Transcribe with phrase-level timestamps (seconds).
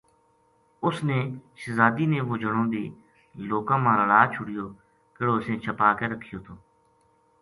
[0.85, 1.17] اُس نے
[1.59, 2.83] شہزادی نے وہ جنو بی
[3.49, 4.65] لوکاں ما رڑا چھڑیو
[5.15, 6.53] کِہڑو اِسیں چھپا کے رکھیو تھو